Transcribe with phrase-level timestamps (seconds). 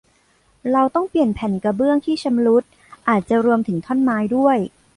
[0.71, 2.63] เราต้องเปลี่ยนแผ่นกระเบื้องที่ชำรุด
[3.09, 4.57] อาจจะรวมถึงท่อนไม้ด้วย